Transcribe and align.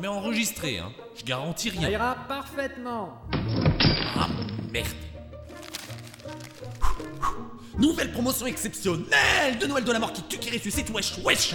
mais 0.00 0.08
enregistré, 0.08 0.78
hein. 0.78 0.92
Je 1.16 1.24
garantis 1.24 1.70
Ça 1.70 1.80
rien. 1.80 1.90
ira 1.90 2.16
parfaitement. 2.28 3.20
Ah 4.16 4.28
merde. 4.72 4.86
Nouvelle 7.78 8.12
promotion 8.12 8.46
exceptionnelle 8.46 9.58
de 9.60 9.66
Noël 9.66 9.84
de 9.84 9.92
la 9.92 9.98
mort 9.98 10.12
qui 10.12 10.22
tue, 10.22 10.38
qui 10.38 10.50
ressuscite, 10.50 10.90
wesh 10.90 11.18
wesh 11.24 11.54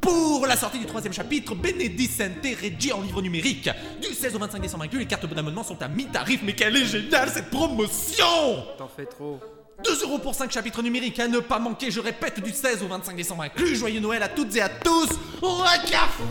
pour 0.00 0.46
la 0.46 0.56
sortie 0.56 0.78
du 0.78 0.86
troisième 0.86 1.12
chapitre, 1.12 1.54
Benedicente 1.56 2.44
Regi 2.44 2.92
en 2.92 3.02
livre 3.02 3.20
numérique. 3.20 3.68
Du 4.00 4.14
16 4.14 4.36
au 4.36 4.38
25 4.38 4.62
décembre 4.62 4.84
inclus, 4.84 5.00
les 5.00 5.06
cartes 5.06 5.26
d'abonnement 5.26 5.64
sont 5.64 5.82
à 5.82 5.88
mi-tarif, 5.88 6.40
mais 6.44 6.54
quelle 6.54 6.76
est 6.76 6.84
géniale 6.86 7.28
cette 7.28 7.50
promotion 7.50 8.64
T'en 8.78 8.88
fais 8.88 9.06
trop. 9.06 9.40
2 9.84 10.02
euros 10.04 10.18
pour 10.18 10.34
5 10.34 10.50
chapitres 10.52 10.82
numériques 10.82 11.18
à 11.18 11.26
ne 11.28 11.40
pas 11.40 11.58
manquer, 11.58 11.90
je 11.90 12.00
répète, 12.00 12.40
du 12.42 12.52
16 12.52 12.82
au 12.84 12.86
25 12.86 13.16
décembre 13.16 13.42
inclus. 13.42 13.74
Joyeux 13.76 14.00
Noël 14.00 14.22
à 14.22 14.28
toutes 14.28 14.54
et 14.56 14.62
à 14.62 14.68
tous 14.68 15.08
au 15.42 15.62
café 15.90 16.22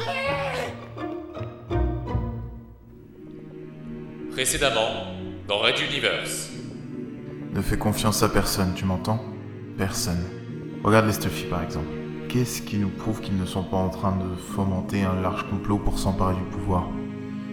Précédemment, 4.37 5.15
dans 5.47 5.57
Red 5.57 5.79
Universe. 5.79 6.51
Ne 7.55 7.59
fais 7.59 7.79
confiance 7.79 8.21
à 8.21 8.29
personne, 8.29 8.75
tu 8.75 8.85
m'entends? 8.85 9.19
Personne. 9.79 10.23
Regarde 10.83 11.07
les 11.07 11.13
Stuffy 11.13 11.45
par 11.45 11.63
exemple. 11.63 11.87
Qu'est-ce 12.29 12.61
qui 12.61 12.77
nous 12.77 12.89
prouve 12.89 13.19
qu'ils 13.19 13.35
ne 13.35 13.47
sont 13.47 13.63
pas 13.63 13.77
en 13.77 13.89
train 13.89 14.15
de 14.15 14.35
fomenter 14.35 15.01
un 15.01 15.19
large 15.23 15.49
complot 15.49 15.79
pour 15.79 15.97
s'emparer 15.97 16.35
du 16.35 16.43
pouvoir? 16.55 16.87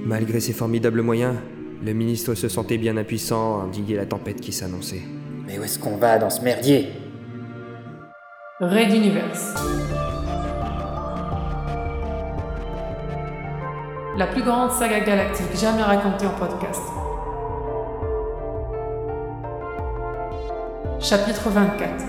Malgré 0.05 0.41
ses 0.41 0.53
formidables 0.53 1.01
moyens, 1.01 1.37
le 1.83 1.95
ministre 1.95 2.35
se 2.35 2.51
sentait 2.51 2.77
bien 2.77 2.99
impuissant 2.99 3.63
à 3.63 3.65
endiguer 3.65 3.97
la 3.97 4.05
tempête 4.05 4.43
qui 4.43 4.53
s'annonçait. 4.53 5.05
Mais 5.47 5.59
où 5.59 5.65
est-ce 5.65 5.79
qu'on 5.79 5.97
va 5.97 6.19
dans 6.19 6.29
ce 6.29 6.43
merdier? 6.43 6.89
Red 8.61 8.93
Universe. 8.93 9.55
La 14.17 14.29
plus 14.29 14.45
grande 14.45 14.71
saga 14.71 15.01
galactique 15.01 15.57
jamais 15.57 15.83
racontée 15.83 16.25
en 16.25 16.35
podcast. 16.35 16.81
Chapitre 21.01 21.51
24. 21.51 22.05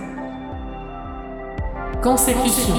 Consécution. 2.04 2.76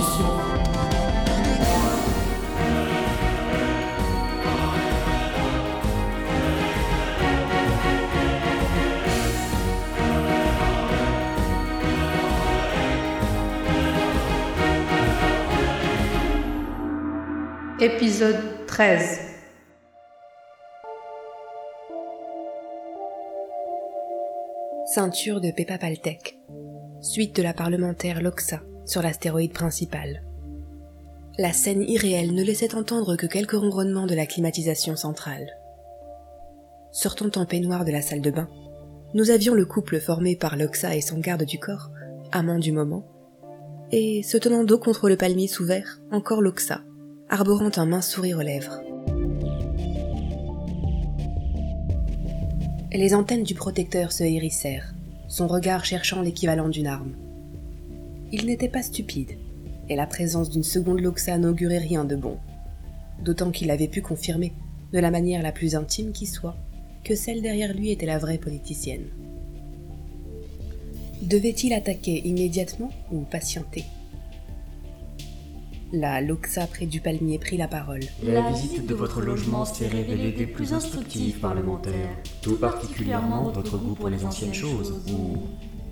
Épisode 17.81 18.56
13. 18.77 19.21
Ceinture 24.85 25.41
de 25.41 25.51
Peppa 25.51 25.79
Paltec. 25.79 26.39
Suite 27.01 27.35
de 27.35 27.43
la 27.43 27.55
parlementaire 27.55 28.21
Loxa 28.21 28.61
sur 28.85 29.01
l'astéroïde 29.01 29.55
principal. 29.55 30.23
La 31.39 31.55
scène 31.55 31.85
irréelle 31.89 32.35
ne 32.35 32.45
laissait 32.45 32.75
entendre 32.75 33.17
que 33.17 33.25
quelques 33.25 33.53
ronronnements 33.53 34.07
de 34.07 34.15
la 34.15 34.27
climatisation 34.27 34.95
centrale. 34.95 35.47
Sortant 36.93 37.31
en 37.41 37.47
peignoir 37.47 37.87
de 37.87 37.93
la 37.93 38.03
salle 38.03 38.21
de 38.21 38.31
bain, 38.31 38.51
nous 39.15 39.31
avions 39.31 39.55
le 39.55 39.65
couple 39.65 40.01
formé 40.01 40.37
par 40.37 40.59
Loxa 40.59 40.95
et 40.95 41.01
son 41.01 41.19
garde 41.19 41.45
du 41.45 41.59
corps, 41.59 41.91
amant 42.31 42.59
du 42.59 42.73
moment, 42.73 43.07
et 43.91 44.23
se 44.23 44.37
tenant 44.37 44.65
dos 44.65 44.79
contre 44.79 45.09
le 45.09 45.17
palmier 45.17 45.49
sous 45.49 45.65
verre, 45.65 46.03
encore 46.11 46.43
Loxa, 46.43 46.83
arborant 47.29 47.73
un 47.77 47.87
mince 47.87 48.11
sourire 48.11 48.39
aux 48.39 48.43
lèvres. 48.43 48.81
Les 52.93 53.15
antennes 53.15 53.43
du 53.43 53.55
protecteur 53.55 54.13
se 54.13 54.23
hérissèrent, 54.23 54.95
son 55.29 55.49
regard 55.49 55.85
cherchant 55.85 56.23
l'équivalent 56.23 56.69
d'une 56.69 56.87
arme. 56.87 57.17
Il 58.33 58.47
n'était 58.47 58.69
pas 58.69 58.83
stupide, 58.83 59.33
et 59.89 59.97
la 59.97 60.07
présence 60.07 60.51
d'une 60.51 60.63
seconde 60.63 61.01
Loxa 61.01 61.37
n'augurait 61.37 61.79
rien 61.79 62.05
de 62.05 62.15
bon. 62.15 62.39
D'autant 63.25 63.51
qu'il 63.51 63.73
avait 63.73 63.89
pu 63.89 64.03
confirmer, 64.03 64.53
de 64.93 64.99
la 65.01 65.11
manière 65.11 65.43
la 65.43 65.53
plus 65.53 65.75
intime 65.75 66.13
qui 66.13 66.27
soit, 66.27 66.57
que 67.03 67.17
celle 67.17 67.43
derrière 67.43 67.75
lui 67.75 67.91
était 67.91 68.07
la 68.07 68.19
vraie 68.19 68.39
politicienne. 68.39 69.07
Devait-il 71.23 71.73
attaquer 71.73 72.27
immédiatement 72.27 72.91
ou 73.11 73.21
patienter? 73.23 73.85
La 75.93 76.21
Loxa 76.21 76.67
près 76.67 76.87
du 76.87 77.01
palmier 77.01 77.39
prit 77.39 77.57
la 77.57 77.69
parole. 77.69 78.01
La 78.25 78.51
visite 78.51 78.87
de 78.87 78.95
votre 78.95 79.21
logement 79.21 79.65
s'est 79.65 79.87
révélée 79.87 80.33
des 80.33 80.47
plus 80.47 80.73
instructives 80.73 81.39
parlementaires, 81.39 82.17
tout 82.43 82.57
particulièrement 82.57 83.51
votre 83.53 83.79
goût 83.79 83.95
pour 83.95 84.09
les 84.09 84.25
anciennes 84.25 84.53
choses, 84.53 85.01
ou 85.09 85.37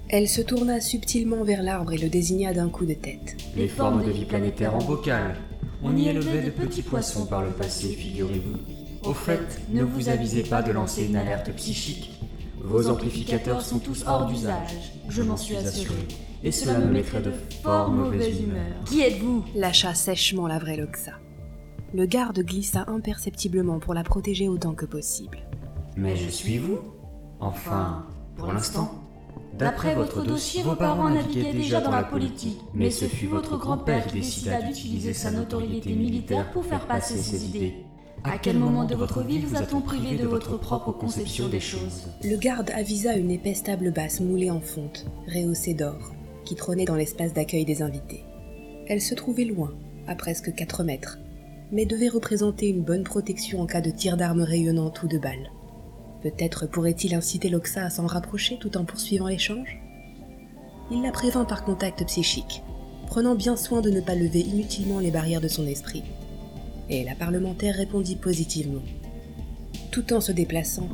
Elle 0.09 0.29
se 0.29 0.41
tourna 0.43 0.81
subtilement 0.81 1.45
vers 1.45 1.63
l'arbre 1.63 1.93
et 1.93 1.99
le 1.99 2.09
désigna 2.09 2.53
d'un 2.53 2.71
coup 2.71 2.87
de 2.87 2.95
tête. 2.95 3.37
les 3.57 3.69
formes 3.69 4.05
de 4.05 4.11
vie 4.11 4.25
planétaire 4.25 4.75
en 4.75 4.83
bocal. 4.83 5.37
On 5.85 5.97
y 5.97 6.09
élevait 6.09 6.43
de 6.43 6.51
petits 6.51 6.83
poissons 6.83 7.27
par 7.27 7.43
le 7.43 7.51
passé, 7.51 7.89
figurez-vous. 7.89 9.09
Au 9.09 9.15
fait, 9.15 9.61
ne 9.69 9.85
vous 9.85 10.09
avisez 10.09 10.43
pas 10.43 10.63
de 10.63 10.73
lancer 10.73 11.05
une 11.05 11.17
alerte 11.17 11.53
psychique. 11.53 12.11
Vos 12.59 12.89
amplificateurs 12.89 13.63
sont 13.63 13.79
tous 13.79 14.05
hors 14.07 14.27
d'usage, 14.27 14.93
je 15.09 15.23
m'en 15.23 15.37
suis 15.37 15.57
assuré, 15.57 16.09
et 16.45 16.53
cela 16.53 16.79
me 16.79 16.93
mettrait 16.93 17.23
de 17.23 17.33
fort 17.63 17.91
mauvaise 17.91 18.41
humeur. 18.41 18.85
Qui 18.85 19.01
êtes-vous? 19.01 19.45
Lâcha 19.57 19.95
sèchement 19.95 20.47
la 20.47 20.59
vraie 20.59 20.77
Loxa. 20.77 21.13
Le 21.95 22.05
garde 22.05 22.41
glissa 22.41 22.85
imperceptiblement 22.87 23.79
pour 23.79 23.95
la 23.95 24.05
protéger 24.05 24.49
autant 24.49 24.75
que 24.75 24.85
possible. 24.85 25.39
Mais 25.97 26.17
je 26.17 26.29
suis 26.29 26.59
vous. 26.59 26.81
Enfin, 27.41 28.05
pour 28.37 28.53
l'instant. 28.53 29.01
D'après 29.59 29.95
votre 29.95 30.23
dossier, 30.23 30.63
vos 30.63 30.75
parents 30.75 31.09
naviguaient 31.09 31.53
déjà 31.53 31.81
dans 31.81 31.93
la 31.93 32.03
politique. 32.03 32.59
Mais 32.75 32.91
ce 32.91 33.07
fut 33.07 33.27
votre 33.27 33.57
grand-père 33.57 34.07
qui 34.07 34.15
décida 34.15 34.61
d'utiliser 34.61 35.15
sa 35.15 35.31
notoriété 35.31 35.95
militaire 35.95 36.51
pour 36.51 36.65
faire 36.67 36.87
passer 36.87 37.17
ses 37.17 37.47
idées. 37.47 37.75
À 38.25 38.39
quel 38.39 38.59
moment 38.59 38.85
de 38.85 38.95
votre 38.95 39.23
vie 39.23 39.39
vous 39.39 39.57
a-t-on 39.57 39.81
privé 39.81 40.17
de 40.17 40.27
votre 40.27 40.59
propre 40.59 40.93
conception 40.93 41.49
des 41.49 41.61
choses? 41.61 42.09
Le 42.23 42.37
garde 42.37 42.71
avisa 42.71 43.17
une 43.17 43.31
épaisse 43.31 43.63
table 43.63 43.93
basse 43.93 44.21
moulée 44.21 44.51
en 44.51 44.61
fonte, 44.61 45.07
rehaussée 45.29 45.75
d'or, 45.75 46.13
qui 46.45 46.55
trônait 46.55 46.85
dans 46.85 46.97
l'espace 46.97 47.33
d'accueil 47.33 47.65
des 47.65 47.83
invités. 47.83 48.25
Elle 48.87 49.01
se 49.01 49.15
trouvait 49.15 49.45
loin, 49.45 49.75
à 50.07 50.15
presque 50.15 50.55
4 50.55 50.85
mètres, 50.85 51.19
mais 51.73 51.87
devait 51.87 52.09
représenter 52.09 52.69
une 52.69 52.83
bonne 52.83 53.05
protection 53.05 53.61
en 53.61 53.67
cas 53.67 53.81
de 53.81 53.91
tir 53.91 54.17
d'armes 54.17 54.43
rayonnantes 54.43 55.03
ou 55.03 55.09
de 55.09 55.19
balles. 55.19 55.51
Peut-être 56.23 56.67
pourrait-il 56.67 57.15
inciter 57.15 57.49
Loxa 57.49 57.85
à 57.85 57.91
s'en 57.91 58.07
rapprocher 58.07 58.59
tout 58.59 58.77
en 58.77 58.85
poursuivant 58.85 59.27
l'échange? 59.27 59.79
Il 60.91 61.03
la 61.03 61.11
prévint 61.11 61.45
par 61.45 61.65
contact 61.65 62.05
psychique, 62.07 62.63
prenant 63.07 63.35
bien 63.35 63.57
soin 63.57 63.81
de 63.81 63.91
ne 63.91 64.01
pas 64.01 64.15
lever 64.15 64.41
inutilement 64.41 65.01
les 65.01 65.11
barrières 65.11 65.41
de 65.41 65.49
son 65.49 65.67
esprit. 65.67 66.03
Et 66.91 67.05
la 67.05 67.15
parlementaire 67.15 67.75
répondit 67.75 68.17
positivement. 68.17 68.83
Tout 69.91 70.13
en 70.13 70.21
se 70.21 70.33
déplaçant, 70.33 70.89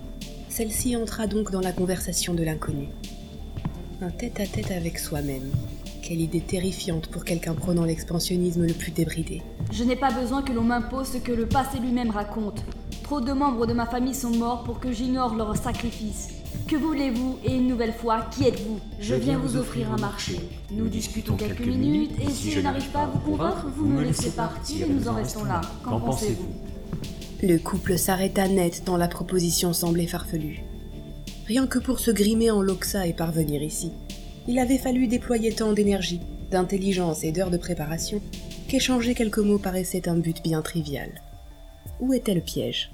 celle-ci 0.48 0.96
entra 0.96 1.26
donc 1.26 1.50
dans 1.50 1.60
la 1.60 1.72
conversation 1.72 2.34
de 2.34 2.42
l'inconnu. 2.42 2.88
Un 4.02 4.08
tête-à-tête 4.08 4.70
avec 4.70 4.98
soi-même. 4.98 5.50
Quelle 6.02 6.22
idée 6.22 6.40
terrifiante 6.40 7.08
pour 7.08 7.22
quelqu'un 7.22 7.52
prenant 7.52 7.84
l'expansionnisme 7.84 8.64
le 8.64 8.72
plus 8.72 8.92
débridé. 8.92 9.42
Je 9.72 9.84
n'ai 9.84 9.94
pas 9.96 10.10
besoin 10.10 10.40
que 10.40 10.52
l'on 10.52 10.62
m'impose 10.62 11.08
ce 11.08 11.18
que 11.18 11.32
le 11.32 11.44
passé 11.44 11.78
lui-même 11.78 12.08
raconte. 12.08 12.64
Trop 13.02 13.20
de 13.20 13.32
membres 13.32 13.66
de 13.66 13.74
ma 13.74 13.84
famille 13.84 14.14
sont 14.14 14.30
morts 14.30 14.64
pour 14.64 14.80
que 14.80 14.90
j'ignore 14.90 15.34
leurs 15.34 15.54
sacrifices. 15.54 16.30
Que 16.66 16.76
voulez-vous 16.76 17.40
Et 17.44 17.54
une 17.54 17.66
nouvelle 17.66 17.92
fois, 17.92 18.22
qui 18.30 18.46
êtes-vous? 18.46 18.80
Je 19.00 19.14
viens 19.16 19.36
vous 19.36 19.58
offrir 19.58 19.92
un 19.92 19.98
marché. 19.98 20.40
Nous 20.70 20.88
discutons 20.88 21.36
quelques 21.36 21.60
minutes 21.60 22.18
et 22.22 22.30
si 22.30 22.52
je 22.52 22.60
n'arrive 22.60 22.88
pas 22.92 23.02
à 23.02 23.06
vous 23.06 23.18
convaincre, 23.18 23.66
vous 23.76 23.86
me 23.86 24.02
laissez 24.02 24.30
partir 24.30 24.86
et 24.86 24.88
nous 24.88 25.08
en 25.08 25.14
restons 25.14 25.44
là. 25.44 25.60
Qu'en 25.84 26.00
pensez-vous? 26.00 26.48
Le 27.42 27.58
couple 27.58 27.98
s'arrêta 27.98 28.48
net 28.48 28.82
tant 28.86 28.96
la 28.96 29.08
proposition 29.08 29.74
semblait 29.74 30.06
farfelue. 30.06 30.62
Rien 31.50 31.66
que 31.66 31.80
pour 31.80 31.98
se 31.98 32.12
grimer 32.12 32.52
en 32.52 32.62
Loxa 32.62 33.08
et 33.08 33.12
parvenir 33.12 33.60
ici, 33.60 33.90
il 34.46 34.60
avait 34.60 34.78
fallu 34.78 35.08
déployer 35.08 35.52
tant 35.52 35.72
d'énergie, 35.72 36.20
d'intelligence 36.52 37.24
et 37.24 37.32
d'heures 37.32 37.50
de 37.50 37.56
préparation 37.56 38.22
qu'échanger 38.68 39.16
quelques 39.16 39.38
mots 39.38 39.58
paraissait 39.58 40.08
un 40.08 40.16
but 40.16 40.44
bien 40.44 40.62
trivial. 40.62 41.10
Où 41.98 42.12
était 42.14 42.34
le 42.34 42.40
piège? 42.40 42.92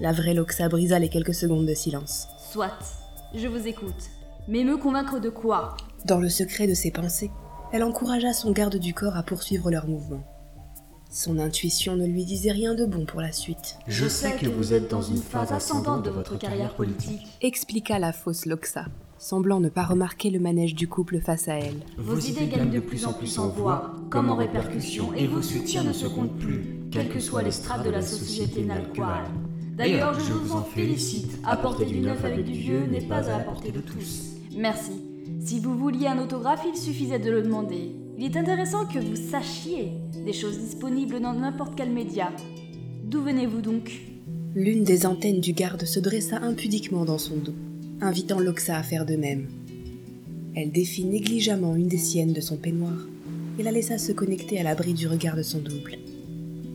La 0.00 0.10
vraie 0.10 0.34
Loxa 0.34 0.68
brisa 0.68 0.98
les 0.98 1.08
quelques 1.08 1.32
secondes 1.32 1.64
de 1.64 1.74
silence. 1.74 2.26
Soit, 2.50 2.76
je 3.36 3.46
vous 3.46 3.68
écoute. 3.68 4.10
Mais 4.48 4.64
me 4.64 4.78
convaincre 4.78 5.20
de 5.20 5.28
quoi? 5.28 5.76
Dans 6.06 6.18
le 6.18 6.28
secret 6.28 6.66
de 6.66 6.74
ses 6.74 6.90
pensées, 6.90 7.30
elle 7.72 7.84
encouragea 7.84 8.32
son 8.32 8.50
garde 8.50 8.78
du 8.78 8.94
corps 8.94 9.16
à 9.16 9.22
poursuivre 9.22 9.70
leur 9.70 9.86
mouvement. 9.86 10.24
Son 11.10 11.38
intuition 11.38 11.96
ne 11.96 12.06
lui 12.06 12.24
disait 12.24 12.52
rien 12.52 12.74
de 12.74 12.84
bon 12.84 13.06
pour 13.06 13.20
la 13.20 13.32
suite, 13.32 13.78
Je 13.86 14.06
sais 14.06 14.32
que 14.36 14.46
vous 14.46 14.74
êtes 14.74 14.90
dans 14.90 15.02
une 15.02 15.22
phase 15.22 15.52
ascendante 15.52 16.04
de 16.04 16.10
votre 16.10 16.36
carrière 16.38 16.74
politique. 16.74 17.22
expliqua 17.40 17.98
la 17.98 18.12
fausse 18.12 18.44
Loxa. 18.44 18.86
semblant 19.18 19.60
ne 19.60 19.68
pas 19.70 19.84
remarquer 19.84 20.28
le 20.30 20.40
manège 20.40 20.74
du 20.74 20.88
couple 20.88 21.20
face 21.20 21.48
à 21.48 21.54
elle. 21.54 21.80
Vos 21.96 22.18
idées 22.18 22.48
gagnent 22.48 22.70
de 22.70 22.80
plus 22.80 23.06
en 23.06 23.12
plus 23.14 23.38
en 23.38 23.48
voix, 23.48 23.94
comme 24.10 24.28
en 24.30 24.36
répercussion, 24.36 25.14
et 25.14 25.26
vos 25.26 25.40
soutiens 25.42 25.84
ne 25.84 25.92
se 25.94 26.06
comptent 26.06 26.36
plus, 26.38 26.80
quelles 26.90 27.08
que 27.08 27.20
soient 27.20 27.42
les 27.42 27.50
strates 27.52 27.84
de 27.84 27.90
la 27.90 28.02
société 28.02 28.62
nalquale. 28.62 29.24
D'ailleurs, 29.74 30.18
je 30.20 30.32
vous 30.32 30.52
en 30.54 30.62
félicite. 30.62 31.38
Apporter 31.44 31.84
du 31.86 32.00
neuf 32.00 32.24
avec 32.24 32.44
du 32.44 32.52
vieux 32.52 32.86
n'est 32.86 33.00
pas 33.06 33.28
à 33.30 33.38
la 33.38 33.44
portée 33.44 33.72
de 33.72 33.80
tous. 33.80 34.32
Merci. 34.54 34.92
Si 35.40 35.60
vous 35.60 35.76
vouliez 35.78 36.08
un 36.08 36.18
autographe, 36.18 36.64
il 36.66 36.76
suffisait 36.78 37.18
de 37.18 37.30
le 37.30 37.42
demander. 37.42 37.94
Il 38.18 38.24
est 38.24 38.36
intéressant 38.38 38.86
que 38.86 38.98
vous 38.98 39.14
sachiez 39.14 39.92
des 40.24 40.32
choses 40.32 40.58
disponibles 40.58 41.20
dans 41.20 41.34
n'importe 41.34 41.74
quel 41.76 41.90
média. 41.90 42.32
D'où 43.04 43.20
venez-vous 43.20 43.60
donc? 43.60 43.92
L'une 44.54 44.84
des 44.84 45.04
antennes 45.04 45.42
du 45.42 45.52
garde 45.52 45.84
se 45.84 46.00
dressa 46.00 46.38
impudiquement 46.38 47.04
dans 47.04 47.18
son 47.18 47.36
dos, 47.36 47.54
invitant 48.00 48.40
Loxa 48.40 48.78
à 48.78 48.82
faire 48.82 49.04
de 49.04 49.16
même. 49.16 49.48
Elle 50.54 50.72
défit 50.72 51.04
négligemment 51.04 51.76
une 51.76 51.88
des 51.88 51.98
siennes 51.98 52.32
de 52.32 52.40
son 52.40 52.56
peignoir 52.56 53.06
et 53.58 53.62
la 53.62 53.70
laissa 53.70 53.98
se 53.98 54.12
connecter 54.12 54.58
à 54.58 54.62
l'abri 54.62 54.94
du 54.94 55.06
regard 55.06 55.36
de 55.36 55.42
son 55.42 55.58
double. 55.58 55.98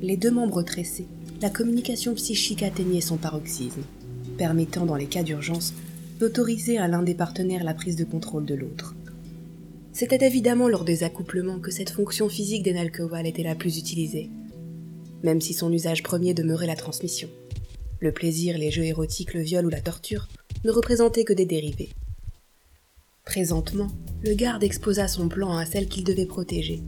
Les 0.03 0.17
deux 0.17 0.29
membres 0.29 0.61
tressés, 0.61 1.07
la 1.41 1.49
communication 1.49 2.13
psychique 2.13 2.61
atteignait 2.61 3.01
son 3.01 3.17
paroxysme, 3.17 3.81
permettant 4.37 4.85
dans 4.85 4.95
les 4.95 5.07
cas 5.07 5.23
d'urgence 5.23 5.73
d'autoriser 6.19 6.77
à 6.77 6.87
l'un 6.87 7.01
des 7.01 7.15
partenaires 7.15 7.63
la 7.63 7.73
prise 7.73 7.95
de 7.95 8.03
contrôle 8.03 8.45
de 8.45 8.53
l'autre. 8.53 8.93
C'était 9.93 10.25
évidemment 10.25 10.69
lors 10.69 10.85
des 10.85 11.03
accouplements 11.03 11.59
que 11.59 11.71
cette 11.71 11.89
fonction 11.89 12.29
physique 12.29 12.63
des 12.63 12.73
Nalkowal 12.73 13.27
était 13.27 13.43
la 13.43 13.55
plus 13.55 13.77
utilisée, 13.77 14.29
même 15.21 15.41
si 15.41 15.53
son 15.53 15.71
usage 15.71 16.01
premier 16.01 16.33
demeurait 16.33 16.67
la 16.67 16.75
transmission. 16.75 17.29
Le 17.99 18.11
plaisir, 18.11 18.57
les 18.57 18.71
jeux 18.71 18.85
érotiques, 18.85 19.33
le 19.33 19.41
viol 19.41 19.65
ou 19.65 19.69
la 19.69 19.81
torture 19.81 20.27
ne 20.63 20.71
représentaient 20.71 21.25
que 21.25 21.33
des 21.33 21.45
dérivés. 21.45 21.89
Présentement, 23.25 23.89
le 24.23 24.33
garde 24.33 24.63
exposa 24.63 25.07
son 25.07 25.27
plan 25.27 25.55
à 25.57 25.65
celle 25.65 25.87
qu'il 25.87 26.03
devait 26.03 26.25
protéger. 26.25 26.81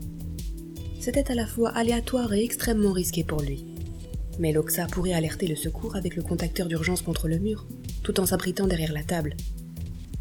C'était 0.98 1.30
à 1.30 1.34
la 1.34 1.46
fois 1.46 1.70
aléatoire 1.70 2.32
et 2.32 2.42
extrêmement 2.42 2.92
risqué 2.92 3.22
pour 3.22 3.42
lui. 3.42 3.66
Mais 4.38 4.52
Loxa 4.52 4.86
pourrait 4.86 5.12
alerter 5.12 5.46
le 5.46 5.54
secours 5.54 5.94
avec 5.94 6.16
le 6.16 6.22
contacteur 6.22 6.66
d'urgence 6.66 7.02
contre 7.02 7.28
le 7.28 7.38
mur, 7.38 7.66
tout 8.02 8.18
en 8.18 8.26
s'abritant 8.26 8.66
derrière 8.66 8.92
la 8.92 9.04
table. 9.04 9.36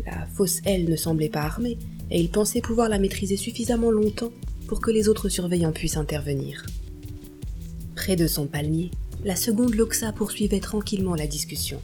La 0.06 0.28
fausse 0.28 0.60
aile 0.66 0.90
ne 0.90 0.96
semblait 0.96 1.30
pas 1.30 1.42
armée, 1.42 1.80
et 2.12 2.20
il 2.20 2.30
pensait 2.30 2.62
pouvoir 2.62 2.90
la 2.90 3.00
maîtriser 3.00 3.38
suffisamment 3.38 3.92
longtemps 3.92 4.32
pour 4.68 4.82
que 4.82 4.92
les 4.92 5.10
autres 5.10 5.30
surveillants 5.30 5.72
puissent 5.72 5.98
intervenir. 5.98 6.66
Près 7.96 8.16
de 8.16 8.28
son 8.28 8.48
palmier, 8.48 8.92
la 9.24 9.36
seconde 9.36 9.76
Loxa 9.76 10.12
poursuivait 10.12 10.60
tranquillement 10.60 11.16
la 11.16 11.28
discussion. 11.28 11.80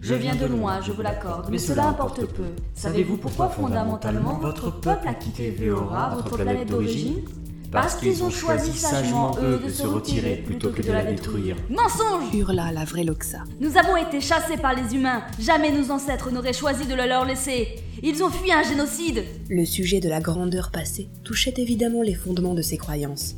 Je 0.00 0.14
viens 0.14 0.36
de 0.36 0.46
loin, 0.46 0.80
je 0.80 0.92
vous 0.92 1.02
l'accorde, 1.02 1.48
mais 1.50 1.58
cela 1.58 1.88
importe 1.88 2.24
peu. 2.26 2.44
Savez-vous 2.74 3.16
pourquoi 3.16 3.48
fondamentalement 3.48 4.38
votre 4.38 4.70
peuple 4.70 5.08
a 5.08 5.14
quitté 5.14 5.50
Veora, 5.50 6.14
votre 6.14 6.36
planète 6.36 6.68
d'origine? 6.68 7.24
Parce 7.70 7.96
qu'ils 7.96 8.22
ont 8.22 8.30
choisi 8.30 8.72
sagement, 8.72 9.36
eux, 9.42 9.60
de 9.62 9.70
se 9.70 9.86
retirer 9.86 10.36
plutôt 10.36 10.70
que 10.70 10.80
de 10.80 10.90
la 10.90 11.04
détruire. 11.04 11.56
Mensonge 11.68 12.34
Hurla 12.34 12.72
la 12.72 12.84
vraie 12.84 13.04
Loxa. 13.04 13.44
Nous 13.60 13.76
avons 13.76 13.96
été 13.96 14.22
chassés 14.22 14.56
par 14.56 14.74
les 14.74 14.94
humains. 14.94 15.22
Jamais 15.38 15.70
nos 15.70 15.90
ancêtres 15.90 16.30
n'auraient 16.30 16.54
choisi 16.54 16.86
de 16.86 16.94
le 16.94 17.06
leur 17.06 17.26
laisser. 17.26 17.68
Ils 18.02 18.22
ont 18.22 18.30
fui 18.30 18.52
un 18.52 18.62
génocide. 18.62 19.22
Le 19.50 19.66
sujet 19.66 20.00
de 20.00 20.08
la 20.08 20.20
grandeur 20.20 20.70
passée 20.70 21.08
touchait 21.24 21.54
évidemment 21.58 22.00
les 22.00 22.14
fondements 22.14 22.54
de 22.54 22.62
ses 22.62 22.78
croyances. 22.78 23.34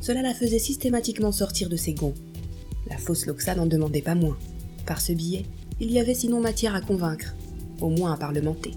Cela 0.00 0.22
la 0.22 0.34
faisait 0.34 0.60
systématiquement 0.60 1.32
sortir 1.32 1.68
de 1.68 1.76
ses 1.76 1.94
gonds. 1.94 2.14
La 2.88 2.98
fausse 2.98 3.26
Loxa 3.26 3.56
n'en 3.56 3.66
demandait 3.66 4.02
pas 4.02 4.14
moins. 4.14 4.36
Par 4.86 5.00
ce 5.00 5.12
billet, 5.12 5.44
il 5.80 5.90
y 5.90 5.98
avait 5.98 6.14
sinon 6.14 6.40
matière 6.40 6.76
à 6.76 6.80
convaincre, 6.80 7.34
au 7.80 7.88
moins 7.88 8.12
à 8.12 8.16
parlementer. 8.16 8.72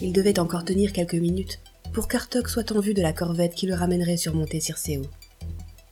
Il 0.00 0.12
devait 0.12 0.38
encore 0.38 0.64
tenir 0.64 0.92
quelques 0.92 1.14
minutes 1.14 1.60
pour 1.92 2.08
qu'Artok 2.08 2.48
soit 2.48 2.72
en 2.72 2.80
vue 2.80 2.94
de 2.94 3.02
la 3.02 3.12
corvette 3.12 3.54
qui 3.54 3.66
le 3.66 3.74
ramènerait 3.74 4.16
sur 4.16 4.34
Monte 4.34 4.60
Circeo. 4.60 5.02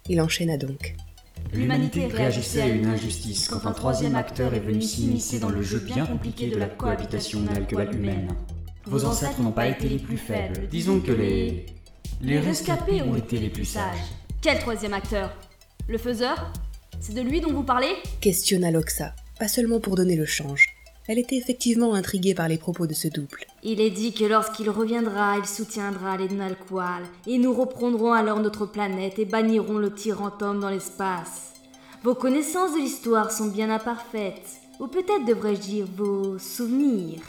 Il 0.09 0.21
enchaîna 0.21 0.57
donc. 0.57 0.97
L'humanité 1.53 2.07
réagissait 2.07 2.63
à 2.63 2.67
une 2.67 2.87
injustice 2.87 3.49
quand 3.49 3.67
un 3.67 3.73
troisième 3.73 4.15
acteur 4.15 4.55
est 4.55 4.61
venu 4.61 4.83
s'immiscer 4.83 5.39
dans 5.39 5.49
le 5.49 5.63
jeu 5.63 5.79
bien 5.79 6.07
compliqué 6.07 6.49
de 6.49 6.57
la 6.57 6.67
cohabitation 6.67 7.41
nalquevale 7.41 7.95
humaine. 7.95 8.29
Vos 8.87 9.05
ancêtres 9.05 9.41
n'ont 9.41 9.53
pas 9.53 9.69
été 9.69 9.89
les 9.89 9.99
plus 9.99 10.17
faibles. 10.17 10.69
Disons 10.69 11.01
que 11.01 11.13
les. 11.13 11.67
Les 12.23 12.39
rescapés 12.39 13.03
ont 13.03 13.17
été 13.17 13.39
les 13.39 13.51
plus 13.51 13.65
sages. 13.65 13.99
Quel 14.43 14.59
troisième 14.59 14.95
acteur? 14.95 15.35
Le 15.89 15.99
faiseur? 15.99 16.53
C'est 16.99 17.15
de 17.15 17.23
lui 17.23 17.41
dont 17.41 17.53
vous 17.53 17.63
parlez? 17.63 17.95
Questionna 18.21 18.71
Loxa, 18.71 19.15
pas 19.39 19.49
seulement 19.49 19.81
pour 19.81 19.97
donner 19.97 20.17
le 20.17 20.27
change. 20.27 20.70
Elle 21.11 21.19
était 21.19 21.39
effectivement 21.39 21.95
intriguée 21.95 22.37
par 22.37 22.47
les 22.47 22.57
propos 22.57 22.87
de 22.87 22.95
ce 22.95 23.09
double. 23.09 23.45
Il 23.65 23.81
est 23.81 23.91
dit 23.91 24.13
que 24.13 24.25
lorsqu'il 24.25 24.71
reviendra, 24.71 25.39
il 25.39 25.45
soutiendra 25.45 26.17
les 26.17 26.29
Nalqual, 26.29 27.03
et 27.27 27.37
nous 27.37 27.53
reprendrons 27.53 28.13
alors 28.13 28.39
notre 28.39 28.65
planète 28.65 29.19
et 29.19 29.25
bannirons 29.25 29.79
le 29.79 29.93
tyrantum 29.93 30.61
dans 30.61 30.71
l'espace. 30.71 31.55
Vos 32.05 32.15
connaissances 32.15 32.75
de 32.75 32.79
l'histoire 32.79 33.33
sont 33.33 33.49
bien 33.49 33.71
imparfaites, 33.71 34.61
ou 34.79 34.87
peut-être 34.87 35.25
devrais-je 35.27 35.61
dire 35.61 35.87
vos 35.97 36.39
souvenirs. 36.39 37.23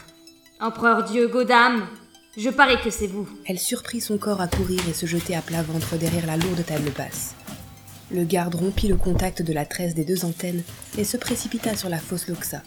Empereur 0.60 1.02
Dieu 1.02 1.26
Godam, 1.26 1.82
je 2.36 2.50
parie 2.50 2.80
que 2.84 2.90
c'est 2.90 3.08
vous. 3.08 3.28
Elle 3.46 3.58
surprit 3.58 4.00
son 4.00 4.16
corps 4.16 4.40
à 4.40 4.46
courir 4.46 4.80
et 4.88 4.94
se 4.94 5.06
jeter 5.06 5.34
à 5.34 5.42
plat 5.42 5.64
ventre 5.64 5.96
derrière 5.96 6.28
la 6.28 6.36
lourde 6.36 6.64
table 6.64 6.92
basse. 6.96 7.34
Le 8.12 8.22
garde 8.22 8.54
rompit 8.54 8.86
le 8.86 8.96
contact 8.96 9.42
de 9.42 9.52
la 9.52 9.66
tresse 9.66 9.96
des 9.96 10.04
deux 10.04 10.24
antennes 10.24 10.62
et 10.96 11.02
se 11.02 11.16
précipita 11.16 11.76
sur 11.76 11.88
la 11.88 11.98
fausse 11.98 12.28
Loxa, 12.28 12.62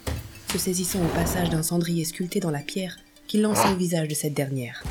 saisissant 0.57 1.00
au 1.04 1.16
passage 1.16 1.50
d'un 1.50 1.63
cendrier 1.63 2.06
sculpté 2.06 2.40
dans 2.40 2.52
la 2.52 2.60
pierre 2.60 2.98
qu'il 3.28 3.42
lança 3.42 3.72
au 3.72 3.75
visage 3.75 4.07
de 4.07 4.13
cette 4.13 4.34
dernière. 4.34 4.84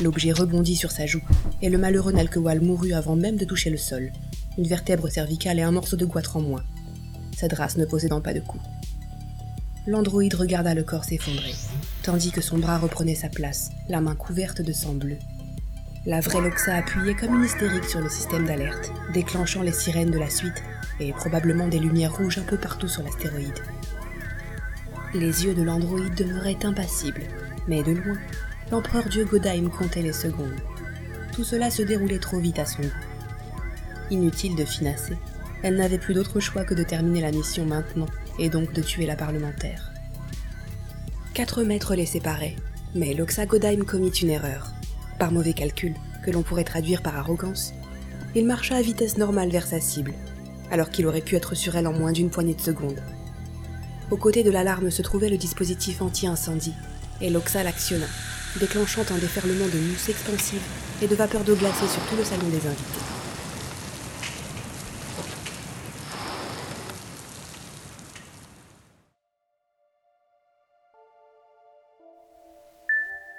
L'objet 0.00 0.32
rebondit 0.32 0.76
sur 0.76 0.90
sa 0.90 1.06
joue, 1.06 1.22
et 1.62 1.68
le 1.68 1.78
malheureux 1.78 2.12
Nalkewal 2.12 2.60
mourut 2.60 2.92
avant 2.92 3.16
même 3.16 3.36
de 3.36 3.44
toucher 3.44 3.70
le 3.70 3.76
sol, 3.76 4.12
une 4.56 4.66
vertèbre 4.66 5.08
cervicale 5.08 5.58
et 5.58 5.62
un 5.62 5.72
morceau 5.72 5.96
de 5.96 6.04
goitre 6.04 6.36
en 6.36 6.40
moins, 6.40 6.64
cette 7.36 7.52
race 7.52 7.76
ne 7.76 7.84
possédant 7.84 8.20
pas 8.20 8.34
de 8.34 8.40
cou. 8.40 8.58
L'androïde 9.86 10.34
regarda 10.34 10.74
le 10.74 10.82
corps 10.82 11.04
s'effondrer, 11.04 11.54
tandis 12.02 12.30
que 12.30 12.40
son 12.40 12.58
bras 12.58 12.78
reprenait 12.78 13.14
sa 13.14 13.28
place, 13.28 13.70
la 13.88 14.00
main 14.00 14.14
couverte 14.14 14.60
de 14.60 14.72
sang 14.72 14.94
bleu. 14.94 15.16
La 16.04 16.20
vraie 16.20 16.40
Loxa 16.40 16.74
appuyait 16.74 17.14
comme 17.14 17.36
une 17.36 17.44
hystérique 17.44 17.84
sur 17.84 18.00
le 18.00 18.08
système 18.08 18.44
d'alerte, 18.44 18.92
déclenchant 19.14 19.62
les 19.62 19.72
sirènes 19.72 20.10
de 20.10 20.18
la 20.18 20.30
suite 20.30 20.62
et 21.00 21.12
probablement 21.12 21.68
des 21.68 21.78
lumières 21.78 22.16
rouges 22.16 22.38
un 22.38 22.42
peu 22.42 22.56
partout 22.56 22.88
sur 22.88 23.02
l'astéroïde. 23.02 23.58
Les 25.14 25.46
yeux 25.46 25.54
de 25.54 25.62
l'androïde 25.62 26.14
demeuraient 26.14 26.66
impassibles, 26.66 27.22
mais 27.66 27.82
de 27.82 27.92
loin, 27.92 28.18
l'empereur 28.70 29.08
Dieu 29.08 29.24
Godaim 29.24 29.70
comptait 29.70 30.02
les 30.02 30.12
secondes. 30.12 30.60
Tout 31.32 31.44
cela 31.44 31.70
se 31.70 31.82
déroulait 31.82 32.18
trop 32.18 32.38
vite 32.38 32.58
à 32.58 32.66
son 32.66 32.82
goût. 32.82 32.88
Inutile 34.10 34.54
de 34.54 34.66
finasser, 34.66 35.16
elle 35.62 35.76
n'avait 35.76 35.98
plus 35.98 36.12
d'autre 36.12 36.40
choix 36.40 36.64
que 36.64 36.74
de 36.74 36.82
terminer 36.82 37.22
la 37.22 37.32
mission 37.32 37.64
maintenant, 37.64 38.08
et 38.38 38.50
donc 38.50 38.74
de 38.74 38.82
tuer 38.82 39.06
la 39.06 39.16
parlementaire. 39.16 39.92
Quatre 41.32 41.62
mètres 41.62 41.94
les 41.94 42.06
séparaient, 42.06 42.56
mais 42.94 43.14
Loxa 43.14 43.46
Godaim 43.46 43.84
commit 43.86 44.10
une 44.10 44.30
erreur. 44.30 44.72
Par 45.18 45.32
mauvais 45.32 45.54
calcul, 45.54 45.94
que 46.24 46.30
l'on 46.30 46.42
pourrait 46.42 46.64
traduire 46.64 47.00
par 47.02 47.16
arrogance, 47.16 47.72
il 48.34 48.44
marcha 48.44 48.76
à 48.76 48.82
vitesse 48.82 49.16
normale 49.16 49.48
vers 49.48 49.66
sa 49.66 49.80
cible, 49.80 50.12
alors 50.70 50.90
qu'il 50.90 51.06
aurait 51.06 51.22
pu 51.22 51.34
être 51.34 51.54
sur 51.54 51.76
elle 51.76 51.86
en 51.86 51.94
moins 51.94 52.12
d'une 52.12 52.30
poignée 52.30 52.54
de 52.54 52.60
secondes. 52.60 53.00
Aux 54.10 54.16
côtés 54.16 54.42
de 54.42 54.50
l'alarme 54.50 54.90
se 54.90 55.02
trouvait 55.02 55.28
le 55.28 55.36
dispositif 55.36 56.00
anti-incendie, 56.00 56.72
et 57.20 57.28
Loxa 57.28 57.62
l'actionna, 57.62 58.06
déclenchant 58.58 59.02
un 59.10 59.18
déferlement 59.18 59.66
de 59.66 59.78
mousse 59.78 60.08
expansive 60.08 60.62
et 61.02 61.06
de 61.06 61.14
vapeur 61.14 61.44
d'eau 61.44 61.54
glacée 61.54 61.86
sur 61.86 62.02
tout 62.06 62.16
le 62.16 62.24
salon 62.24 62.48
des 62.48 62.66
invités. 62.66 63.00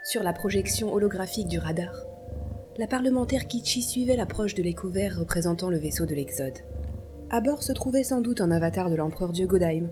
Sur 0.05 0.21
la 0.21 0.33
projection 0.33 0.93
holographique 0.93 1.47
du 1.47 1.57
radar, 1.57 1.93
la 2.77 2.85
parlementaire 2.85 3.47
Kichi 3.47 3.81
suivait 3.81 4.15
l'approche 4.15 4.53
de 4.53 4.61
l'écho 4.61 4.87
représentant 4.89 5.71
le 5.71 5.77
vaisseau 5.77 6.05
de 6.05 6.13
l'Exode. 6.13 6.59
À 7.31 7.41
bord 7.41 7.63
se 7.63 7.73
trouvait 7.73 8.03
sans 8.03 8.21
doute 8.21 8.41
un 8.41 8.51
avatar 8.51 8.91
de 8.91 8.95
l'empereur 8.95 9.31
Dieu 9.31 9.47
Godaim, 9.47 9.89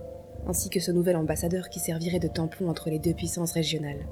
ainsi 0.47 0.69
que 0.69 0.79
ce 0.79 0.91
nouvel 0.91 1.15
ambassadeur 1.15 1.69
qui 1.69 1.79
servirait 1.79 2.19
de 2.19 2.27
tampon 2.27 2.69
entre 2.69 2.89
les 2.89 2.99
deux 2.99 3.13
puissances 3.13 3.51
régionales. 3.51 4.07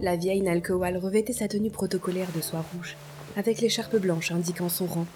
La 0.00 0.16
vieille 0.16 0.42
Nalkowal 0.42 0.96
revêtait 0.96 1.32
sa 1.32 1.48
tenue 1.48 1.70
protocolaire 1.70 2.30
de 2.34 2.40
soie 2.40 2.64
rouge, 2.72 2.96
avec 3.36 3.60
l'écharpe 3.60 3.96
blanche 3.96 4.30
indiquant 4.30 4.68
son 4.68 4.86
rang, 4.86 5.06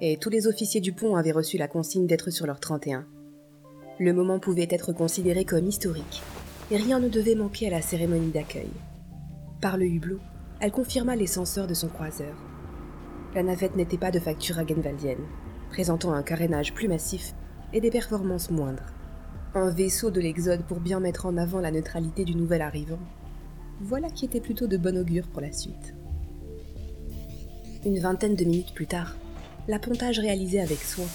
et 0.00 0.16
tous 0.16 0.30
les 0.30 0.46
officiers 0.46 0.80
du 0.80 0.92
pont 0.92 1.16
avaient 1.16 1.32
reçu 1.32 1.56
la 1.56 1.68
consigne 1.68 2.06
d'être 2.06 2.30
sur 2.30 2.46
leur 2.46 2.58
31. 2.58 3.06
Le 4.00 4.12
moment 4.12 4.40
pouvait 4.40 4.68
être 4.70 4.92
considéré 4.92 5.44
comme 5.44 5.68
historique, 5.68 6.22
et 6.70 6.76
rien 6.76 6.98
ne 6.98 7.08
devait 7.08 7.36
manquer 7.36 7.68
à 7.68 7.70
la 7.70 7.82
cérémonie 7.82 8.32
d'accueil. 8.32 8.70
Par 9.60 9.76
le 9.76 9.86
hublot, 9.86 10.18
elle 10.60 10.72
confirma 10.72 11.14
les 11.14 11.26
censeurs 11.26 11.66
de 11.66 11.74
son 11.74 11.88
croiseur. 11.88 12.34
La 13.34 13.42
navette 13.42 13.76
n'était 13.76 13.98
pas 13.98 14.10
de 14.10 14.18
facture 14.18 14.58
agenvaldienne, 14.58 15.26
présentant 15.70 16.12
un 16.12 16.22
carénage 16.22 16.74
plus 16.74 16.88
massif 16.88 17.34
et 17.72 17.80
des 17.80 17.90
performances 17.90 18.50
moindres. 18.50 18.93
Un 19.56 19.70
vaisseau 19.70 20.10
de 20.10 20.20
l'Exode 20.20 20.64
pour 20.64 20.80
bien 20.80 20.98
mettre 20.98 21.26
en 21.26 21.36
avant 21.36 21.60
la 21.60 21.70
neutralité 21.70 22.24
du 22.24 22.34
nouvel 22.34 22.60
arrivant. 22.60 22.98
Voilà 23.80 24.10
qui 24.10 24.24
était 24.24 24.40
plutôt 24.40 24.66
de 24.66 24.76
bon 24.76 24.98
augure 24.98 25.28
pour 25.28 25.40
la 25.40 25.52
suite. 25.52 25.94
Une 27.86 28.00
vingtaine 28.00 28.34
de 28.34 28.44
minutes 28.44 28.74
plus 28.74 28.88
tard, 28.88 29.16
l'appontage 29.68 30.18
réalisé 30.18 30.60
avec 30.60 30.78
soin, 30.78 31.06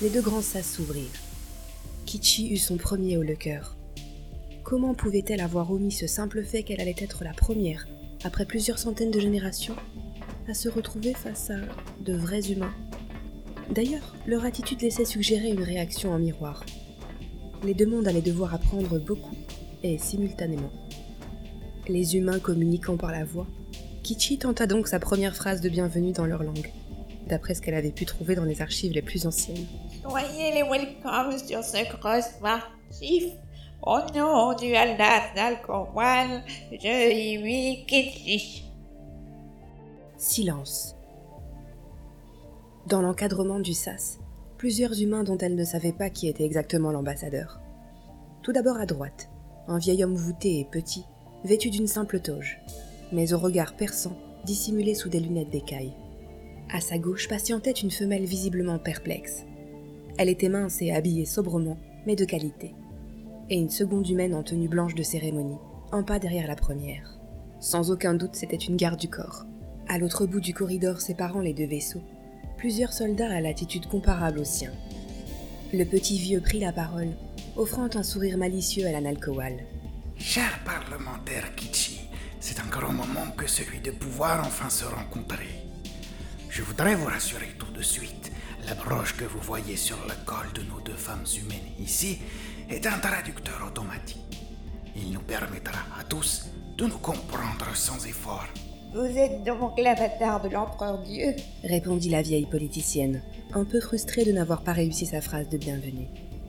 les 0.00 0.08
deux 0.08 0.22
grands 0.22 0.40
sas 0.40 0.64
s'ouvrirent. 0.64 1.20
Kichi 2.06 2.50
eut 2.54 2.56
son 2.56 2.78
premier 2.78 3.18
haut 3.18 3.22
le 3.22 3.36
cœur. 3.36 3.76
Comment 4.64 4.94
pouvait-elle 4.94 5.42
avoir 5.42 5.70
omis 5.70 5.92
ce 5.92 6.06
simple 6.06 6.42
fait 6.44 6.62
qu'elle 6.62 6.80
allait 6.80 6.94
être 6.96 7.24
la 7.24 7.34
première, 7.34 7.86
après 8.24 8.46
plusieurs 8.46 8.78
centaines 8.78 9.10
de 9.10 9.20
générations, 9.20 9.76
à 10.48 10.54
se 10.54 10.70
retrouver 10.70 11.12
face 11.12 11.50
à 11.50 11.60
de 12.00 12.14
vrais 12.14 12.50
humains? 12.50 12.72
D'ailleurs, 13.70 14.16
leur 14.26 14.46
attitude 14.46 14.80
laissait 14.80 15.04
suggérer 15.04 15.50
une 15.50 15.62
réaction 15.62 16.10
en 16.10 16.18
miroir. 16.18 16.64
Les 17.64 17.74
deux 17.74 17.86
mondes 17.86 18.08
allaient 18.08 18.20
devoir 18.20 18.54
apprendre 18.54 18.98
beaucoup, 18.98 19.36
et 19.84 19.96
simultanément. 19.96 20.70
Les 21.86 22.16
humains 22.16 22.40
communiquant 22.40 22.96
par 22.96 23.12
la 23.12 23.24
voix, 23.24 23.46
Kichi 24.02 24.38
tenta 24.38 24.66
donc 24.66 24.88
sa 24.88 24.98
première 24.98 25.36
phrase 25.36 25.60
de 25.60 25.68
bienvenue 25.68 26.10
dans 26.10 26.26
leur 26.26 26.42
langue, 26.42 26.72
d'après 27.28 27.54
ce 27.54 27.62
qu'elle 27.62 27.74
avait 27.74 27.92
pu 27.92 28.04
trouver 28.04 28.34
dans 28.34 28.44
les 28.44 28.62
archives 28.62 28.92
les 28.92 29.02
plus 29.02 29.26
anciennes. 29.26 29.66
Soyez 30.02 30.52
les 30.52 30.64
welcomes 30.64 31.38
sur 31.38 31.62
ce 31.62 31.84
cross 31.96 32.40
martif. 32.40 33.24
Au 33.84 33.98
nom 34.14 34.54
du 34.54 34.74
je 36.72 37.12
y 37.12 37.86
Kichi. 37.86 38.64
Silence. 40.16 40.96
Dans 42.86 43.02
l'encadrement 43.02 43.60
du 43.60 43.72
SAS, 43.72 44.18
plusieurs 44.62 45.02
humains 45.02 45.24
dont 45.24 45.38
elle 45.38 45.56
ne 45.56 45.64
savait 45.64 45.90
pas 45.90 46.08
qui 46.08 46.28
était 46.28 46.44
exactement 46.44 46.92
l'ambassadeur. 46.92 47.60
Tout 48.42 48.52
d'abord 48.52 48.76
à 48.76 48.86
droite, 48.86 49.28
un 49.66 49.78
vieil 49.78 50.04
homme 50.04 50.14
voûté 50.14 50.60
et 50.60 50.64
petit, 50.64 51.04
vêtu 51.42 51.68
d'une 51.68 51.88
simple 51.88 52.20
toge, 52.20 52.60
mais 53.10 53.32
au 53.32 53.38
regard 53.38 53.74
perçant, 53.74 54.16
dissimulé 54.44 54.94
sous 54.94 55.08
des 55.08 55.18
lunettes 55.18 55.50
d'écaille. 55.50 55.94
À 56.72 56.80
sa 56.80 56.96
gauche 56.96 57.26
patientait 57.28 57.72
une 57.72 57.90
femelle 57.90 58.24
visiblement 58.24 58.78
perplexe. 58.78 59.46
Elle 60.16 60.28
était 60.28 60.48
mince 60.48 60.80
et 60.80 60.92
habillée 60.92 61.26
sobrement, 61.26 61.78
mais 62.06 62.14
de 62.14 62.24
qualité. 62.24 62.72
Et 63.50 63.56
une 63.56 63.68
seconde 63.68 64.08
humaine 64.08 64.32
en 64.32 64.44
tenue 64.44 64.68
blanche 64.68 64.94
de 64.94 65.02
cérémonie, 65.02 65.58
un 65.90 66.04
pas 66.04 66.20
derrière 66.20 66.46
la 66.46 66.54
première. 66.54 67.18
Sans 67.58 67.90
aucun 67.90 68.14
doute, 68.14 68.36
c'était 68.36 68.54
une 68.54 68.76
garde 68.76 69.00
du 69.00 69.08
corps. 69.08 69.44
À 69.88 69.98
l'autre 69.98 70.24
bout 70.24 70.40
du 70.40 70.54
corridor 70.54 71.00
séparant 71.00 71.40
les 71.40 71.52
deux 71.52 71.66
vaisseaux, 71.66 72.04
plusieurs 72.62 72.92
soldats 72.92 73.34
à 73.34 73.40
l'attitude 73.40 73.88
comparable 73.88 74.38
au 74.38 74.44
sien. 74.44 74.70
Le 75.72 75.82
petit 75.84 76.16
vieux 76.16 76.40
prit 76.40 76.60
la 76.60 76.70
parole, 76.70 77.08
offrant 77.56 77.88
un 77.96 78.04
sourire 78.04 78.38
malicieux 78.38 78.86
à 78.86 78.92
la 78.92 79.00
Nalcoal. 79.00 79.64
Cher 80.16 80.60
parlementaire 80.64 81.56
Kichi, 81.56 82.02
c'est 82.38 82.60
un 82.60 82.66
grand 82.66 82.92
moment 82.92 83.32
que 83.36 83.48
celui 83.48 83.80
de 83.80 83.90
pouvoir 83.90 84.46
enfin 84.46 84.70
se 84.70 84.84
rencontrer. 84.84 85.48
Je 86.50 86.62
voudrais 86.62 86.94
vous 86.94 87.06
rassurer 87.06 87.48
tout 87.58 87.72
de 87.72 87.82
suite, 87.82 88.30
la 88.68 88.74
broche 88.74 89.16
que 89.16 89.24
vous 89.24 89.40
voyez 89.40 89.76
sur 89.76 89.98
le 90.06 90.14
col 90.24 90.46
de 90.54 90.62
nos 90.62 90.78
deux 90.82 90.92
femmes 90.92 91.26
humaines 91.36 91.72
ici 91.80 92.20
est 92.70 92.86
un 92.86 93.00
traducteur 93.00 93.60
automatique. 93.66 94.38
Il 94.94 95.10
nous 95.10 95.22
permettra 95.22 95.80
à 95.98 96.04
tous 96.04 96.46
de 96.78 96.86
nous 96.86 96.98
comprendre 96.98 97.74
sans 97.74 98.06
effort. 98.06 98.46
Vous 98.94 99.18
êtes 99.18 99.44
donc 99.44 99.78
l'avatar 99.78 100.42
de 100.42 100.48
l'empereur 100.48 100.98
Dieu 100.98 101.34
répondit 101.64 102.10
la 102.10 102.22
vieille 102.22 102.46
politicienne, 102.46 103.22
un 103.54 103.64
peu 103.64 103.80
frustrée 103.80 104.24
de 104.24 104.32
n'avoir 104.32 104.62
pas 104.62 104.72
réussi 104.72 105.06
sa 105.06 105.20
phrase 105.20 105.48
de 105.48 105.56
bienvenue. 105.56 106.08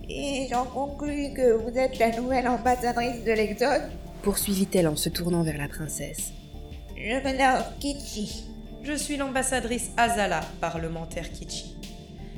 Et 0.10 0.48
j'en 0.52 0.66
conclus 0.66 1.34
que 1.34 1.54
vous 1.54 1.78
êtes 1.78 1.98
la 2.00 2.16
nouvelle 2.16 2.48
ambassadrice 2.48 3.24
de 3.24 3.32
l'Exode 3.32 3.84
poursuivit-elle 4.24 4.88
en 4.88 4.96
se 4.96 5.10
tournant 5.10 5.44
vers 5.44 5.58
la 5.58 5.68
princesse. 5.68 6.32
Je 6.96 7.16
me 7.16 7.38
nomme 7.38 7.64
Kichi. 7.80 8.46
Je 8.82 8.94
suis 8.94 9.18
l'ambassadrice 9.18 9.92
Azala, 9.98 10.42
parlementaire 10.62 11.30
Kichi. 11.30 11.76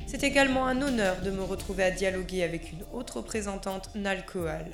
C'est 0.06 0.24
également 0.24 0.66
un 0.66 0.82
honneur 0.82 1.20
de 1.22 1.30
me 1.30 1.42
retrouver 1.42 1.84
à 1.84 1.90
dialoguer 1.90 2.42
avec 2.42 2.72
une 2.72 2.82
autre 2.92 3.18
représentante 3.18 3.90
Nalcoal. 3.94 4.66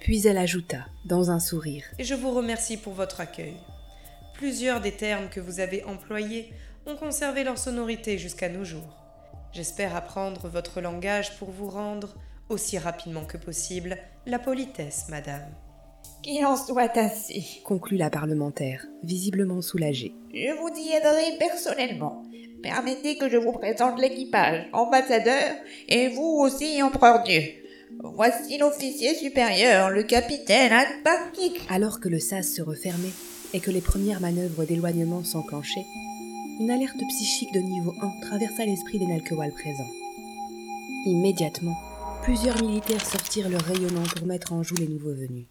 Puis 0.00 0.26
elle 0.26 0.38
ajouta, 0.38 0.86
dans 1.04 1.30
un 1.30 1.40
sourire. 1.40 1.84
Et 1.98 2.04
je 2.04 2.14
vous 2.14 2.32
remercie 2.32 2.76
pour 2.76 2.94
votre 2.94 3.20
accueil. 3.20 3.54
Plusieurs 4.38 4.82
des 4.82 4.92
termes 4.92 5.30
que 5.30 5.40
vous 5.40 5.60
avez 5.60 5.82
employés 5.84 6.52
ont 6.84 6.94
conservé 6.94 7.42
leur 7.42 7.56
sonorité 7.56 8.18
jusqu'à 8.18 8.50
nos 8.50 8.64
jours. 8.64 9.02
J'espère 9.52 9.96
apprendre 9.96 10.48
votre 10.48 10.82
langage 10.82 11.38
pour 11.38 11.50
vous 11.50 11.70
rendre, 11.70 12.14
aussi 12.50 12.76
rapidement 12.76 13.24
que 13.24 13.38
possible, 13.38 13.96
la 14.26 14.38
politesse, 14.38 15.06
madame. 15.08 15.46
Qu'il 16.22 16.44
en 16.44 16.56
soit 16.56 16.98
ainsi, 16.98 17.62
conclut 17.64 17.96
la 17.96 18.10
parlementaire, 18.10 18.84
visiblement 19.02 19.62
soulagée. 19.62 20.12
Je 20.34 20.52
vous 20.58 20.68
y 20.76 20.92
aiderai 20.92 21.38
personnellement. 21.38 22.22
Permettez 22.62 23.16
que 23.16 23.30
je 23.30 23.38
vous 23.38 23.52
présente 23.52 23.98
l'équipage, 23.98 24.66
ambassadeur, 24.74 25.54
et 25.88 26.08
vous 26.08 26.40
aussi, 26.40 26.82
empereur 26.82 27.22
Dieu. 27.22 27.42
Voici 28.02 28.58
l'officier 28.58 29.14
supérieur, 29.14 29.88
le 29.88 30.02
capitaine 30.02 30.72
Adbakik. 30.72 31.62
Alors 31.70 32.00
que 32.00 32.10
le 32.10 32.18
sas 32.18 32.42
se 32.42 32.60
refermait 32.60 33.14
et 33.56 33.60
que 33.60 33.70
les 33.70 33.80
premières 33.80 34.20
manœuvres 34.20 34.66
d'éloignement 34.66 35.24
s'enclenchaient, 35.24 35.86
une 36.60 36.70
alerte 36.70 37.00
psychique 37.08 37.54
de 37.54 37.60
niveau 37.60 37.94
1 38.02 38.20
traversa 38.20 38.66
l'esprit 38.66 38.98
des 38.98 39.06
Nalkewal 39.06 39.50
présents. 39.50 39.90
Immédiatement, 41.06 41.74
plusieurs 42.22 42.62
militaires 42.62 43.06
sortirent 43.06 43.48
leur 43.48 43.62
rayonnant 43.62 44.02
pour 44.14 44.26
mettre 44.26 44.52
en 44.52 44.62
joue 44.62 44.74
les 44.74 44.88
nouveaux 44.88 45.14
venus. 45.14 45.46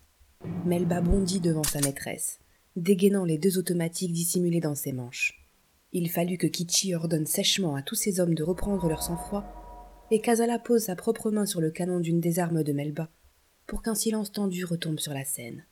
Melba 0.67 1.01
bondit 1.01 1.39
devant 1.39 1.63
sa 1.63 1.81
maîtresse, 1.81 2.37
dégainant 2.75 3.25
les 3.25 3.39
deux 3.39 3.57
automatiques 3.57 4.13
dissimulés 4.13 4.59
dans 4.59 4.75
ses 4.75 4.93
manches. 4.93 5.49
Il 5.91 6.11
fallut 6.11 6.37
que 6.37 6.45
Kichi 6.45 6.93
ordonne 6.93 7.25
sèchement 7.25 7.73
à 7.73 7.81
tous 7.81 7.95
ses 7.95 8.19
hommes 8.19 8.35
de 8.35 8.43
reprendre 8.43 8.87
leur 8.87 9.01
sang-froid, 9.01 9.45
et 10.11 10.21
qu'Azala 10.21 10.59
pose 10.59 10.83
sa 10.83 10.95
propre 10.95 11.31
main 11.31 11.47
sur 11.47 11.59
le 11.59 11.71
canon 11.71 11.99
d'une 11.99 12.19
des 12.19 12.37
armes 12.37 12.61
de 12.61 12.71
Melba, 12.71 13.09
pour 13.65 13.81
qu'un 13.81 13.95
silence 13.95 14.31
tendu 14.31 14.63
retombe 14.63 14.99
sur 14.99 15.15
la 15.15 15.25
scène. 15.25 15.65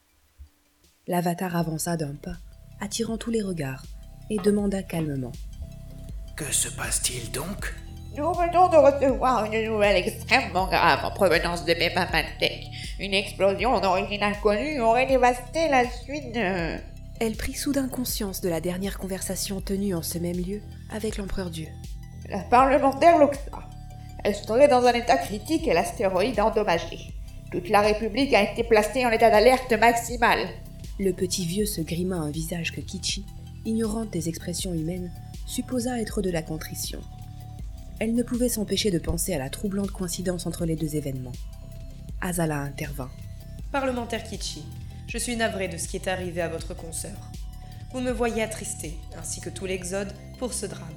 L'avatar 1.05 1.57
avança 1.57 1.97
d'un 1.97 2.15
pas, 2.15 2.37
attirant 2.79 3.17
tous 3.17 3.29
les 3.29 3.41
regards, 3.41 3.83
et 4.29 4.37
demanda 4.37 4.81
calmement. 4.81 5.33
Que 6.37 6.49
se 6.53 6.69
passe-t-il 6.69 7.29
donc? 7.31 7.73
Nous 8.15 8.31
venons 8.31 8.69
de 8.69 8.77
recevoir 8.77 9.43
une 9.51 9.65
nouvelle 9.65 9.97
extrêmement 9.97 10.67
grave 10.67 11.03
en 11.03 11.11
provenance 11.11 11.65
de 11.65 11.73
Pantec. 11.73 12.67
Une 12.99 13.13
explosion 13.13 13.81
d'origine 13.81 14.23
inconnue 14.23 14.79
aurait 14.79 15.05
dévasté 15.05 15.67
la 15.67 15.89
suite 15.89 16.33
de... 16.33 16.77
Elle 17.19 17.35
prit 17.35 17.53
soudain 17.53 17.89
conscience 17.89 18.39
de 18.39 18.47
la 18.47 18.61
dernière 18.61 18.97
conversation 18.97 19.59
tenue 19.59 19.95
en 19.95 20.03
ce 20.03 20.19
même 20.19 20.37
lieu 20.37 20.61
avec 20.89 21.17
l'empereur 21.17 21.49
Dieu. 21.49 21.67
La 22.29 22.39
parlementaire 22.39 23.17
Loxa. 23.17 23.51
Elle 24.23 24.35
serait 24.35 24.69
dans 24.69 24.85
un 24.85 24.93
état 24.93 25.17
critique 25.17 25.67
et 25.67 25.73
l'astéroïde 25.73 26.39
endommagé. 26.39 27.13
Toute 27.51 27.67
la 27.67 27.81
République 27.81 28.33
a 28.33 28.49
été 28.49 28.63
placée 28.63 29.05
en 29.05 29.11
état 29.11 29.29
d'alerte 29.29 29.73
maximale. 29.73 30.47
Le 30.99 31.11
petit 31.11 31.45
vieux 31.45 31.65
se 31.65 31.81
grima 31.81 32.17
un 32.17 32.29
visage 32.29 32.71
que 32.71 32.81
Kichi, 32.81 33.25
ignorante 33.65 34.11
des 34.11 34.29
expressions 34.29 34.75
humaines, 34.75 35.11
supposa 35.47 35.99
être 35.99 36.21
de 36.21 36.29
la 36.29 36.43
contrition. 36.43 37.01
Elle 37.99 38.13
ne 38.13 38.21
pouvait 38.21 38.49
s'empêcher 38.49 38.91
de 38.91 38.99
penser 38.99 39.33
à 39.33 39.39
la 39.39 39.49
troublante 39.49 39.89
coïncidence 39.89 40.45
entre 40.45 40.65
les 40.65 40.75
deux 40.75 40.95
événements. 40.95 41.31
Azala 42.21 42.59
intervint. 42.59 43.09
Parlementaire 43.71 44.23
Kichi, 44.23 44.63
je 45.07 45.17
suis 45.17 45.35
navré 45.35 45.67
de 45.67 45.77
ce 45.77 45.87
qui 45.87 45.97
est 45.97 46.07
arrivé 46.07 46.41
à 46.41 46.49
votre 46.49 46.75
consoeur. 46.75 47.17
Vous 47.91 47.99
me 47.99 48.11
voyez 48.11 48.43
attristé, 48.43 48.95
ainsi 49.17 49.41
que 49.41 49.49
tout 49.49 49.65
l'Exode, 49.65 50.13
pour 50.37 50.53
ce 50.53 50.67
drame. 50.67 50.93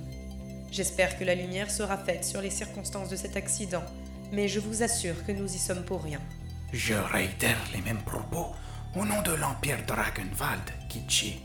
J'espère 0.71 1.19
que 1.19 1.25
la 1.25 1.35
lumière 1.35 1.71
sera 1.71 1.97
faite 1.97 2.25
sur 2.25 2.43
les 2.43 2.51
circonstances 2.51 3.09
de 3.09 3.17
cet 3.17 3.37
accident, 3.37 3.85
mais 4.31 4.47
je 4.47 4.61
vous 4.61 4.83
assure 4.83 5.25
que 5.25 5.33
nous 5.33 5.47
y 5.47 5.59
sommes 5.59 5.85
pour 5.85 6.03
rien. 6.03 6.21
Je 6.73 6.95
réitère 6.95 7.59
les 7.75 7.81
mêmes 7.81 8.03
propos 8.03 8.49
au 8.99 9.05
nom 9.05 9.21
de 9.21 9.35
l'Empire 9.35 9.79
Dragonwald, 9.87 10.63
Kichi. 10.89 11.43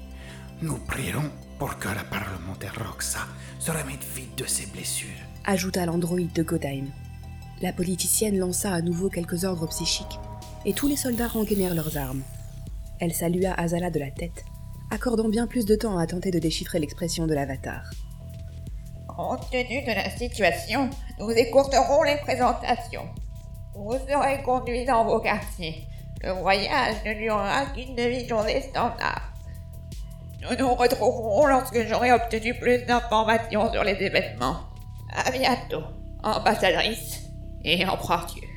Nous 0.62 0.78
prierons 0.78 1.30
pour 1.60 1.78
que 1.78 1.90
la 1.90 2.04
parlementaire 2.04 2.74
Roxa 2.78 3.28
se 3.60 3.72
remette 3.72 4.04
vite 4.16 4.38
de 4.38 4.46
ses 4.46 4.68
blessures. 4.68 5.10
Ajouta 5.44 5.86
l'androïde 5.86 6.32
de 6.32 6.44
Godheim. 6.44 6.86
La 7.62 7.74
politicienne 7.74 8.38
lança 8.38 8.72
à 8.72 8.82
nouveau 8.82 9.10
quelques 9.10 9.44
ordres 9.44 9.68
psychiques, 9.68 10.20
et 10.66 10.74
tous 10.74 10.88
les 10.88 10.96
soldats 10.96 11.28
rengainèrent 11.28 11.76
leurs 11.76 11.98
armes. 11.98 12.24
Elle 13.02 13.14
salua 13.14 13.54
Azala 13.54 13.90
de 13.90 14.00
la 14.00 14.12
tête, 14.12 14.46
accordant 14.90 15.28
bien 15.28 15.46
plus 15.46 15.66
de 15.66 15.76
temps 15.76 15.98
à 15.98 16.08
tenter 16.08 16.32
de 16.32 16.40
déchiffrer 16.40 16.80
l'expression 16.80 17.28
de 17.28 17.34
l'avatar. 17.34 17.84
Compte 19.08 19.50
tenu 19.52 19.82
de 19.82 19.94
la 19.94 20.10
situation, 20.10 20.90
nous 21.20 21.32
écourterons 21.32 22.04
les 22.04 22.18
présentations. 22.18 23.10
Vous 23.76 23.98
serez 24.08 24.42
conduits 24.44 24.86
dans 24.86 25.04
vos 25.04 25.20
quartiers. 25.20 25.86
Le 26.24 26.32
voyage 26.34 26.98
ne 27.06 27.14
durera 27.14 27.66
qu'une 27.74 27.96
demi-journée 27.96 28.62
standard. 28.62 29.34
Nous 30.42 30.58
nous 30.58 30.74
retrouverons 30.74 31.48
lorsque 31.48 31.88
j'aurai 31.88 32.12
obtenu 32.12 32.54
plus 32.54 32.86
d'informations 32.86 33.72
sur 33.72 33.84
les 33.84 33.94
événements. 33.94 34.58
À 35.14 35.32
bientôt, 35.32 35.84
ambassadrice 36.24 37.22
et 37.64 37.86
empereur 37.86 38.28
Dieu. 38.28 38.48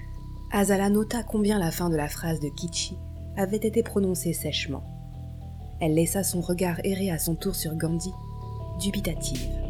Azala 0.52 0.90
nota 0.90 1.22
combien 1.22 1.58
la 1.58 1.70
fin 1.70 1.88
de 1.88 1.96
la 1.96 2.08
phrase 2.08 2.40
de 2.40 2.48
Kichi 2.48 2.96
avait 3.36 3.56
été 3.56 3.82
prononcée 3.82 4.32
sèchement. 4.32 4.84
Elle 5.80 5.94
laissa 5.94 6.22
son 6.22 6.40
regard 6.40 6.80
errer 6.84 7.10
à 7.10 7.18
son 7.18 7.34
tour 7.34 7.54
sur 7.54 7.74
Gandhi, 7.74 8.12
dubitative. 8.78 9.63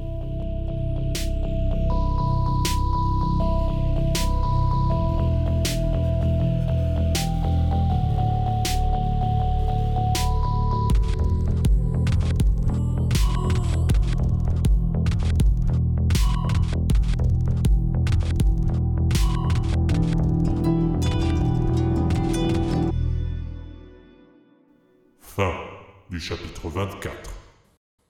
Du 26.14 26.20
chapitre 26.20 26.68
24. 26.68 27.12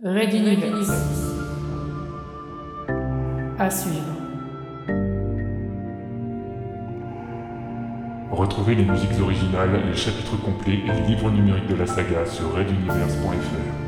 Red 0.05 0.35
Universe. 0.35 0.91
À 3.59 3.71
suivre. 3.71 4.13
Retrouvez 8.31 8.75
les 8.75 8.85
musiques 8.85 9.19
originales, 9.23 9.87
les 9.87 9.97
chapitres 9.97 10.37
complets 10.45 10.81
et 10.87 10.93
les 10.93 11.07
livres 11.07 11.31
numériques 11.31 11.69
de 11.69 11.77
la 11.77 11.87
saga 11.87 12.27
sur 12.27 12.55
reduniverse.fr. 12.55 13.84